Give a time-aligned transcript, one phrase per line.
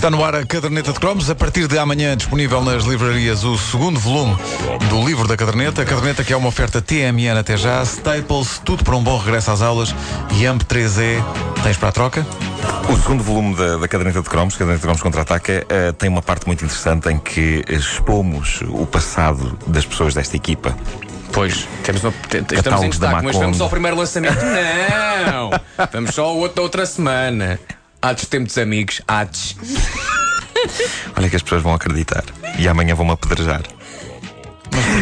[0.00, 1.28] Está no ar a caderneta de cromos.
[1.28, 4.34] A partir de amanhã disponível nas livrarias o segundo volume
[4.88, 5.82] do livro da caderneta.
[5.82, 9.50] A caderneta que é uma oferta TMN até já, Staples, tudo para um bom regresso
[9.50, 9.94] às aulas
[10.30, 11.22] e AMP3E.
[11.62, 12.26] Tens para a troca?
[12.88, 16.22] O segundo volume da, da caderneta de cromos, caderneta de cromos contra-ataca, uh, tem uma
[16.22, 20.74] parte muito interessante em que expomos o passado das pessoas desta equipa.
[21.30, 22.14] Pois, temos uma,
[22.50, 24.40] estamos em destaque, mas vamos ao primeiro lançamento?
[25.30, 25.50] Não!
[25.92, 27.60] vamos só ao outro, outra semana.
[28.02, 29.56] Atos temos amigos, atos.
[31.16, 32.24] Olha que as pessoas vão acreditar.
[32.58, 33.62] E amanhã vão-me apedrejar.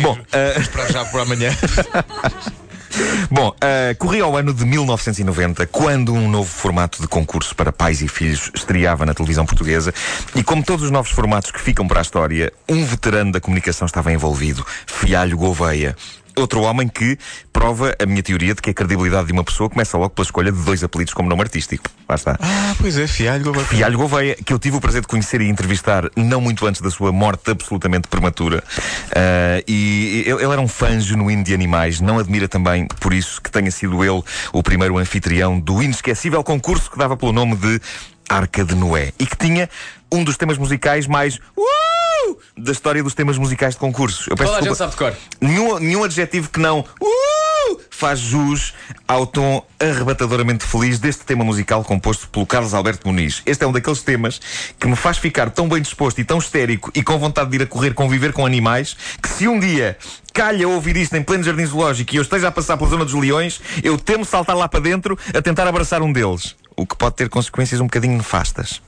[0.00, 0.60] Bom, uh...
[0.60, 1.50] esperar já por amanhã.
[3.30, 8.02] Bom, uh, corria ao ano de 1990, quando um novo formato de concurso para pais
[8.02, 9.94] e filhos estreava na televisão portuguesa.
[10.34, 13.86] E como todos os novos formatos que ficam para a história, um veterano da comunicação
[13.86, 15.96] estava envolvido, Fialho Gouveia
[16.36, 17.18] outro homem que
[17.52, 20.52] prova a minha teoria de que a credibilidade de uma pessoa começa logo pela escolha
[20.52, 21.84] de dois apelidos como nome artístico.
[22.08, 22.38] Lá está.
[22.40, 23.66] Ah, pois é, Fialho Gouveia.
[23.66, 26.90] Fialho Gouveia, que eu tive o prazer de conhecer e entrevistar não muito antes da
[26.90, 28.62] sua morte absolutamente prematura.
[29.08, 32.00] Uh, e ele, ele era um fã genuíno de animais.
[32.00, 36.90] Não admira também, por isso, que tenha sido ele o primeiro anfitrião do inesquecível concurso
[36.90, 37.80] que dava pelo nome de
[38.28, 39.12] Arca de Noé.
[39.18, 39.68] E que tinha
[40.12, 41.36] um dos temas musicais mais.
[41.56, 41.79] Uh!
[42.56, 44.26] Da história dos temas musicais de concursos.
[44.26, 44.84] Eu peço Toda desculpa.
[44.84, 45.38] a gente sabe de cor.
[45.40, 48.74] Nenhum, nenhum adjetivo que não uh, faz jus
[49.06, 53.42] ao tom arrebatadoramente feliz deste tema musical composto pelo Carlos Alberto Muniz.
[53.46, 54.40] Este é um daqueles temas
[54.78, 57.62] que me faz ficar tão bem disposto e tão histérico e com vontade de ir
[57.62, 59.96] a correr conviver com animais que se um dia
[60.32, 63.14] calha ouvir isto em pleno jardim zoológico e eu esteja a passar pela zona dos
[63.14, 66.56] leões, eu temo saltar lá para dentro a tentar abraçar um deles.
[66.76, 68.80] O que pode ter consequências um bocadinho nefastas.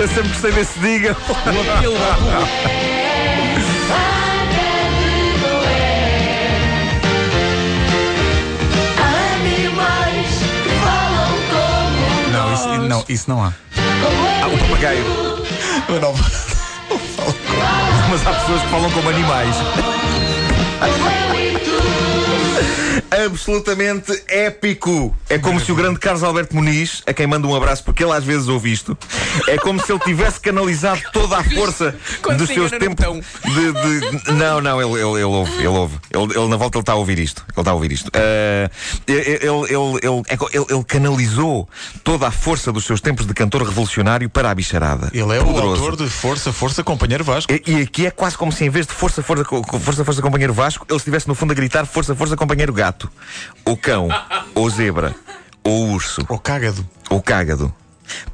[0.00, 1.14] Eu sempre gostei desse diga.
[1.28, 1.94] O apelo.
[12.32, 13.52] Não, isso não, isso não há.
[14.42, 15.04] Ah, o papagaio.
[15.90, 16.14] Eu não.
[18.08, 19.54] Mas há pessoas que falam como animais
[23.24, 25.14] absolutamente épico.
[25.28, 28.12] É como se o grande Carlos Alberto Muniz, a quem manda um abraço porque ele
[28.12, 28.96] às vezes ouve isto,
[29.46, 31.94] é como se ele tivesse canalizado toda a força
[32.36, 33.72] dos seus tempos de,
[34.22, 35.98] de, Não, não, ele, ele, ele ouve, ele ouve.
[36.10, 37.44] Ele, ele, na volta ele está a ouvir isto.
[37.48, 38.08] Ele está a ouvir isto.
[38.08, 38.70] Uh,
[39.06, 41.68] ele, ele, ele, ele, ele canalizou
[42.02, 45.10] toda a força dos seus tempos de cantor revolucionário para a bicharada.
[45.12, 45.66] Ele é Poderoso.
[45.66, 47.52] o autor de Força, Força, Companheiro Vasco.
[47.52, 50.52] E, e aqui é quase como se em vez de Força, Força, Força, Força, Companheiro
[50.52, 53.10] Vasco, ele estivesse no fundo a gritar Força, Força, Companheiro Gato.
[53.64, 54.08] Ou cão,
[54.54, 55.14] ou zebra,
[55.62, 56.24] ou urso.
[56.28, 56.86] Ou cágado.
[57.08, 57.74] Ou cágado.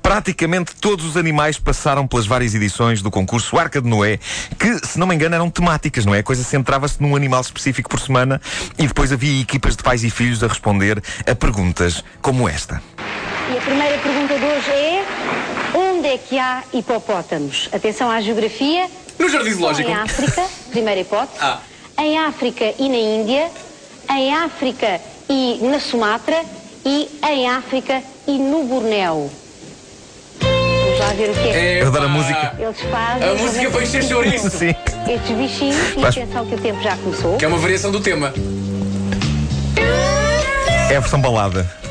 [0.02, 4.18] Praticamente todos os animais passaram pelas várias edições do concurso Arca de Noé,
[4.58, 6.20] que, se não me engano, eram temáticas, não é?
[6.20, 8.40] A coisa centrava-se num animal específico por semana
[8.78, 12.82] e depois havia equipas de pais e filhos a responder a perguntas como esta.
[13.52, 15.04] E a primeira pergunta de hoje é:
[15.74, 17.68] onde é que há hipopótamos?
[17.72, 18.88] Atenção à geografia.
[19.18, 19.88] No Jardim Zoológico.
[19.88, 21.38] Em África, primeira hipótese.
[21.40, 21.60] Ah.
[21.98, 23.50] Em África e na Índia,
[24.10, 26.42] em África e na Sumatra
[26.84, 29.30] e em África e no Bornéu.
[30.40, 31.82] Vamos lá ver o que é.
[31.82, 32.56] Eu adoro a música.
[32.58, 33.28] Eles fazem.
[33.28, 34.50] A música para encher chouriço.
[34.50, 34.74] Sim.
[35.08, 36.16] Estes bichinhos, e Faz...
[36.16, 37.36] atenção que o tempo já começou.
[37.38, 38.32] Que é uma variação do tema.
[40.90, 41.85] É a versão balada.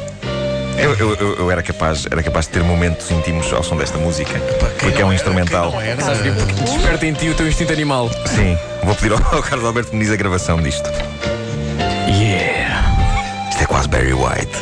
[0.78, 4.40] Eu, eu, eu, era, capaz, era capaz de ter momentos íntimos ao som desta música.
[4.80, 5.74] porque é um instrumental.
[6.00, 6.31] Sabes que
[6.63, 8.09] desperta em ti o teu instinto animal.
[8.25, 10.90] Sim, vou pedir ao Carlos Alberto Muniz a gravação disto.
[12.08, 12.84] Yeah!
[13.50, 14.58] Isto é quase Barry White.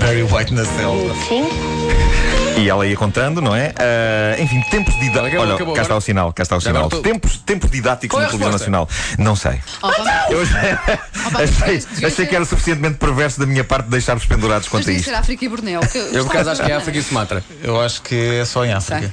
[0.00, 1.14] Barry White na selva.
[1.28, 1.46] Sim.
[2.56, 3.68] E ela ia contando, não é?
[3.68, 5.40] Uh, enfim, tempos didáticos.
[5.40, 6.88] Olha, cá está o sinal, cá está o sinal.
[6.88, 8.88] Tempos, tempos didáticos é na televisão nacional.
[9.18, 9.60] Não sei.
[9.82, 9.90] Oh,
[10.32, 15.04] Eu achei, achei que era suficientemente perverso da minha parte deixar-vos pendurados quanto a isto.
[15.04, 15.80] ser África e Borneo.
[16.12, 17.44] Eu, por acaso, acho que é África e Sumatra.
[17.62, 19.10] Eu acho que é só em África.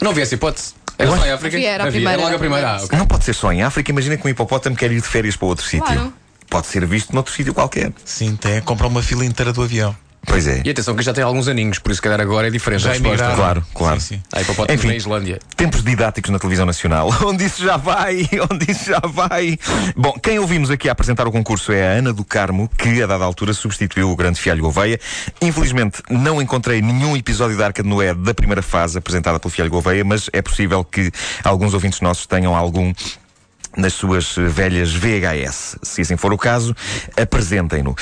[0.00, 0.74] Não vi essa hipótese.
[0.96, 1.58] Era só em África?
[1.58, 2.22] Era a primeira.
[2.22, 2.70] logo a primeira.
[2.70, 2.98] Ah, okay.
[2.98, 3.90] Não pode ser só em África.
[3.90, 5.84] Imagina que um hipopótamo quer ir de férias para outro sítio.
[5.84, 6.12] Claro.
[6.48, 7.92] Pode ser visto noutro sítio qualquer.
[8.04, 8.60] Sim, tem.
[8.60, 9.96] Comprar uma fila inteira do avião.
[10.26, 10.62] Pois é.
[10.64, 12.92] E atenção que já tem alguns aninhos, por isso que agora é diferente já a
[12.92, 13.34] resposta.
[13.34, 14.00] Claro, claro.
[14.00, 14.54] Sim, sim.
[14.54, 15.38] Para Enfim, na Islândia.
[15.56, 19.58] Tempos didáticos na televisão nacional, onde isso já vai, onde isso já vai.
[19.96, 23.06] Bom, quem ouvimos aqui a apresentar o concurso é a Ana do Carmo, que a
[23.06, 24.98] dada altura substituiu o grande Fialho Gouveia.
[25.40, 29.70] Infelizmente não encontrei nenhum episódio da Arca de Noé da primeira fase apresentada pelo Fialho
[29.70, 31.10] Gouveia, mas é possível que
[31.42, 32.92] alguns ouvintes nossos tenham algum
[33.76, 35.76] nas suas velhas VHS.
[35.82, 36.74] Se assim for o caso,
[37.16, 37.94] apresentem-no.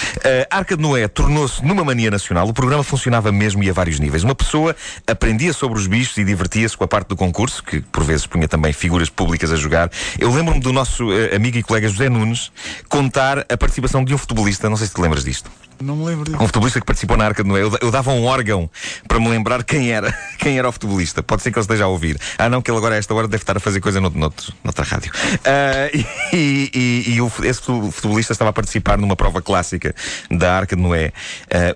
[0.51, 2.49] A Arca de Noé tornou-se numa mania nacional.
[2.49, 4.25] O programa funcionava mesmo e a vários níveis.
[4.25, 4.75] Uma pessoa
[5.07, 8.49] aprendia sobre os bichos e divertia-se com a parte do concurso, que por vezes punha
[8.49, 9.91] também figuras públicas a jogar.
[10.19, 12.51] Eu lembro-me do nosso uh, amigo e colega José Nunes
[12.89, 14.69] contar a participação de um futebolista.
[14.69, 15.51] Não sei se te lembras disto.
[15.83, 16.43] Não me lembro disso.
[16.43, 17.63] Um futebolista que participou na Arca de Noé.
[17.63, 18.71] Eu, eu, dava um órgão
[19.09, 21.23] para me lembrar quem era, quem era o futebolista.
[21.23, 22.19] Pode ser que ele esteja a ouvir.
[22.39, 24.33] Ah, não, que ele agora a esta hora deve estar a fazer coisa no, no,
[24.63, 25.13] noutra rádio.
[25.13, 29.95] Uh, e, e, e o, esse futebolista estava a participar numa prova clássica
[30.31, 31.13] da Arca de Noé.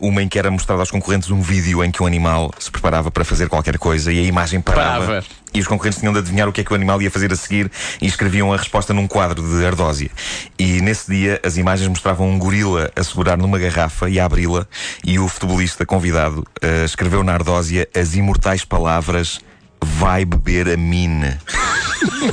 [0.00, 2.70] Uh, uma em que era mostrado aos concorrentes um vídeo em que um animal se
[2.70, 5.06] preparava para fazer qualquer coisa e a imagem parava.
[5.06, 5.26] parava
[5.56, 7.36] e os concorrentes tinham de adivinhar o que é que o animal ia fazer a
[7.36, 7.70] seguir
[8.00, 10.10] e escreviam a resposta num quadro de ardósia.
[10.58, 14.66] E nesse dia as imagens mostravam um gorila a segurar numa garrafa e a abri-la
[15.02, 19.40] e o futebolista convidado uh, escreveu na ardósia as imortais palavras
[19.82, 21.38] vai beber a mine.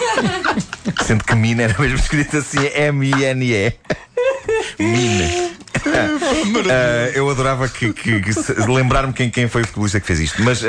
[1.06, 3.74] Sendo que mine era mesmo escrito assim M-I-N-E.
[4.80, 5.53] Mine.
[5.90, 8.34] Uh, eu adorava que, que, que
[8.68, 10.44] lembrar-me quem, quem foi o futebolista que fez isto.
[10.44, 10.68] Mas uh,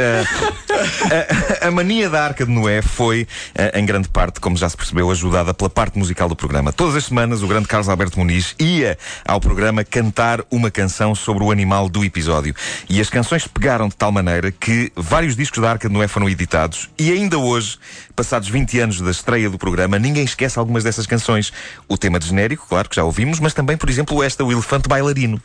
[1.62, 4.76] a, a, mania da Arca de Noé foi, uh, em grande parte, como já se
[4.76, 6.72] percebeu, ajudada pela parte musical do programa.
[6.72, 11.44] Todas as semanas, o grande Carlos Alberto Muniz ia ao programa cantar uma canção sobre
[11.44, 12.54] o animal do episódio.
[12.88, 16.28] E as canções pegaram de tal maneira que vários discos da Arca de Noé foram
[16.28, 17.78] editados e ainda hoje,
[18.14, 21.52] passados 20 anos da estreia do programa, ninguém esquece algumas dessas canções.
[21.88, 24.88] O tema de genérico, claro que já ouvimos, mas também, por exemplo, esta, o Elefante
[25.04, 25.38] Bailarino.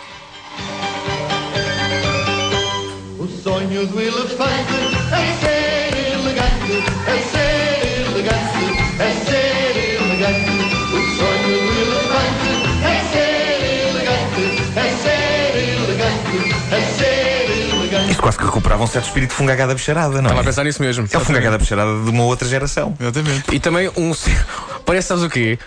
[3.18, 4.74] O sonho do elefante
[5.12, 8.64] é ser elegante, é ser elegante,
[9.00, 10.50] é ser elegante.
[10.88, 12.50] O sonho do elefante
[12.86, 14.44] é ser elegante,
[14.78, 16.38] é ser elegante,
[16.72, 18.12] é ser elegante.
[18.12, 20.42] Isto quase que recuperava um certo espírito de fungagá da bicharada, não Estava é?
[20.42, 21.06] a pensar nisso mesmo.
[21.12, 22.96] É o fungagá da bicharada de uma outra geração.
[22.98, 23.54] Exatamente.
[23.54, 24.14] E também um.
[24.86, 25.60] Parece, sabes o quê?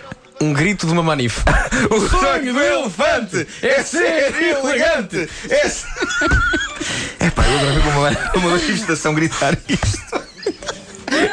[0.43, 1.43] Um grito de uma manif.
[1.91, 5.29] o sonho do elefante é ser elegante.
[5.49, 5.87] É, ser...
[7.21, 10.23] é pá, eu adorava uma, uma manifestação gritar isto.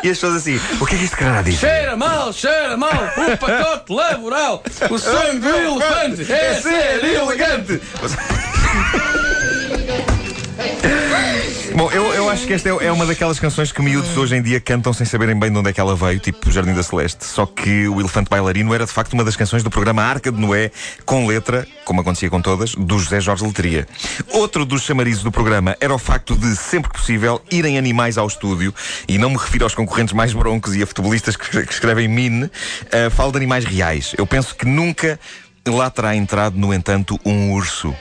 [0.03, 1.57] E as pessoas assim, o que é que este cara diz?
[1.57, 7.81] Cheira mal, cheira mal, o pacote laboral, o sonho do elefante é ser elegante.
[11.79, 14.41] Bom, eu, eu acho que esta é, é uma daquelas canções que miúdos hoje em
[14.41, 17.23] dia cantam sem saberem bem de onde é que ela veio, tipo Jardim da Celeste.
[17.23, 20.37] Só que o Elefante Bailarino era de facto uma das canções do programa Arca de
[20.37, 20.71] Noé,
[21.05, 23.87] com letra, como acontecia com todas, do José Jorge Letria.
[24.33, 28.27] Outro dos chamarizos do programa era o facto de, sempre que possível, irem animais ao
[28.27, 28.75] estúdio,
[29.07, 32.43] e não me refiro aos concorrentes mais broncos e a futebolistas que, que escrevem mine,
[32.43, 34.13] uh, falo de animais reais.
[34.17, 35.17] Eu penso que nunca
[35.65, 37.95] lá terá entrado, no entanto, um urso.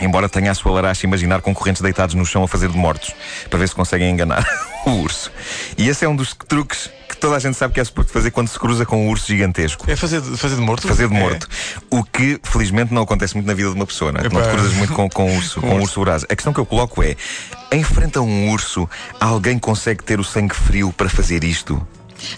[0.00, 3.14] Embora tenha a sua laracha imaginar concorrentes deitados no chão a fazer de mortos,
[3.48, 4.46] para ver se conseguem enganar
[4.86, 5.30] o urso.
[5.76, 8.30] E esse é um dos truques que toda a gente sabe que é suposto fazer
[8.30, 9.90] quando se cruza com um urso gigantesco.
[9.90, 10.86] É fazer, fazer de morto?
[10.86, 11.48] Fazer de morto.
[11.48, 11.96] É.
[11.96, 14.28] O que, felizmente, não acontece muito na vida de uma pessoa, não é?
[14.28, 16.24] Não te cruzas muito com, com um urso, com, com um urso voraz.
[16.24, 17.16] A questão que eu coloco é:
[17.72, 18.88] em frente a um urso,
[19.18, 21.86] alguém consegue ter o sangue frio para fazer isto?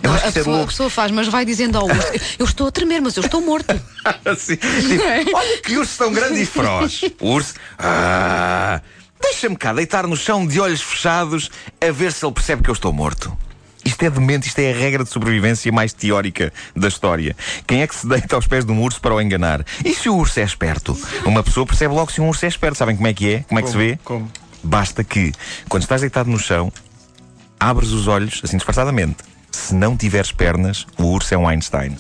[0.03, 2.13] Eu acho a, que é pessoa, é a pessoa faz, mas vai dizendo ao urso:
[2.39, 3.79] Eu estou a tremer, mas eu estou morto.
[4.25, 5.25] assim, tipo, é?
[5.33, 7.03] Olha que urso tão grande e feroz.
[7.21, 7.55] O urso.
[7.79, 8.81] Ah,
[9.21, 12.75] Deixa-me cá deitar no chão de olhos fechados a ver se ele percebe que eu
[12.75, 13.37] estou morto.
[13.85, 17.37] Isto é demente, isto é a regra de sobrevivência mais teórica da história.
[17.67, 19.65] Quem é que se deita aos pés de um urso para o enganar?
[19.85, 20.97] E se o urso é esperto?
[21.25, 22.77] Uma pessoa percebe logo se um urso é esperto.
[22.77, 23.45] Sabem como é que é?
[23.45, 23.81] Como é que como?
[23.81, 23.99] se vê?
[24.05, 24.31] Como?
[24.63, 25.33] Basta que,
[25.69, 26.73] quando estás deitado no chão,
[27.59, 29.17] abres os olhos, assim disfarçadamente,
[29.51, 31.97] se não tiveres pernas, o urso é um Einstein.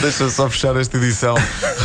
[0.00, 1.34] Deixa só fechar esta edição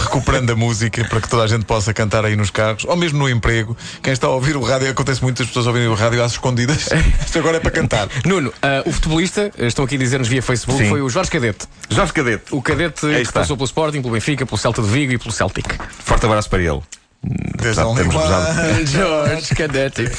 [0.03, 3.19] recuperando a música para que toda a gente possa cantar aí nos carros, ou mesmo
[3.19, 3.75] no emprego.
[4.01, 6.89] Quem está a ouvir o rádio, acontece muitas pessoas ouvirem o rádio às escondidas.
[7.25, 8.07] Isto agora é para cantar.
[8.25, 10.89] Nuno, uh, o futebolista, estão aqui a dizer-nos via Facebook, Sim.
[10.89, 11.65] foi o Jorge Cadete.
[11.89, 12.43] Jorge Cadete.
[12.51, 15.65] O Cadete que passou pelo Sporting, pelo Benfica, pelo Celta de Vigo e pelo Celtic.
[16.03, 16.81] Forte abraço para ele.
[17.23, 20.09] There's only one George Cadete.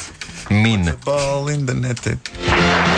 [0.49, 0.95] Min.
[1.05, 2.94] Ball in the net.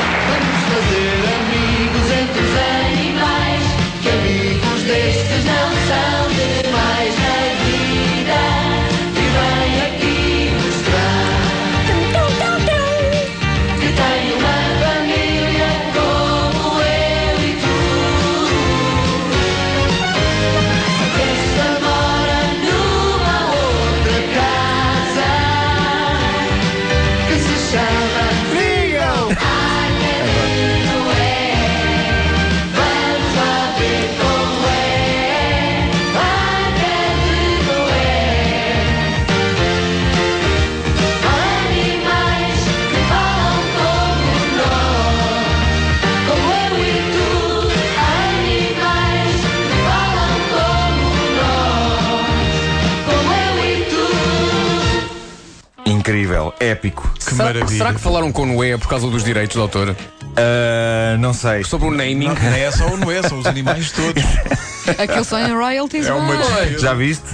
[56.11, 57.09] Incrível, épico.
[57.17, 57.77] Que será, maravilha.
[57.77, 59.89] será que falaram com o Noé por causa dos direitos do autor?
[59.89, 61.63] Uh, não sei.
[61.63, 62.27] Sobre o naming?
[62.27, 64.23] Não, não é só o Noé, são os animais todos.
[64.97, 66.07] Aquilo só em royalties.
[66.07, 66.79] É uma mas- despesa.
[66.79, 67.25] Já viste?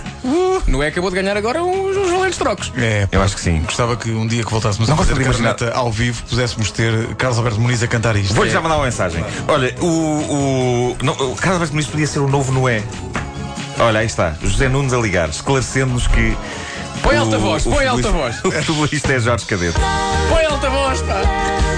[0.65, 2.71] Noé acabou de ganhar agora uns, uns valentes trocos.
[2.77, 3.61] É, Eu acho que sim.
[3.63, 7.37] Gostava que um dia que voltássemos Não a fazer caderneta ao vivo pudéssemos ter Carlos
[7.37, 8.33] Alberto Muniz a cantar isto.
[8.33, 8.53] Vou-lhe É.
[8.53, 9.23] já mandar uma mensagem.
[9.47, 9.85] Olha, o.
[9.85, 12.81] o não, o Carlos Alberto Muniz podia ser o novo Noé.
[13.79, 14.33] Olha, aí está.
[14.41, 16.35] José Nunes a ligar, esclarecendo-nos que.
[17.01, 18.39] Põe alta voz, põe alta voz.
[18.45, 19.79] O futebolista é Jorge Cadete.
[20.29, 21.72] Põe alta voz, pá!